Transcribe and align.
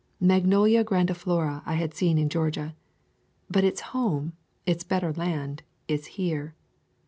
Magnolia 0.19 0.83
grandiflora 0.83 1.61
I 1.63 1.75
had 1.75 1.93
seen 1.93 2.17
in 2.17 2.27
Georgia; 2.27 2.73
but 3.51 3.63
its 3.63 3.81
home, 3.93 4.33
its 4.65 4.83
better 4.83 5.13
land, 5.13 5.61
is 5.87 6.07
here. 6.17 6.55